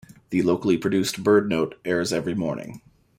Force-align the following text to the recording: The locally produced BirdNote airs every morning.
The 0.31 0.41
locally 0.41 0.77
produced 0.79 1.23
BirdNote 1.23 1.73
airs 1.85 2.11
every 2.11 2.33
morning. 2.33 2.81